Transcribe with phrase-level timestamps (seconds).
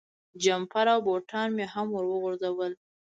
[0.43, 2.71] جمپر او بوټان مې هم ور وغورځول.